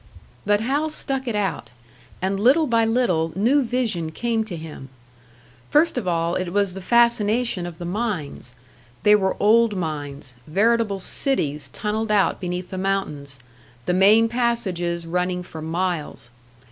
But 0.47 0.61
Hal 0.61 0.89
stuck 0.89 1.27
it 1.27 1.35
out; 1.35 1.69
and 2.23 2.39
little 2.39 2.65
by 2.65 2.85
little 2.85 3.31
new 3.35 3.61
vision 3.61 4.09
came 4.09 4.43
to 4.45 4.55
him. 4.57 4.89
First 5.69 5.95
of 5.95 6.07
all, 6.07 6.33
it 6.33 6.49
was 6.51 6.73
the 6.73 6.81
fascination 6.81 7.67
of 7.67 7.77
the 7.77 7.85
mines. 7.85 8.55
They 9.03 9.13
were 9.13 9.37
old 9.39 9.75
mines 9.77 10.33
veritable 10.47 10.97
cities 10.99 11.69
tunnelled 11.69 12.09
out 12.09 12.39
beneath 12.41 12.71
the 12.71 12.79
mountains, 12.79 13.39
the 13.85 13.93
main 13.93 14.27
passages 14.27 15.05
running 15.05 15.43
for 15.43 15.61
miles. 15.61 16.31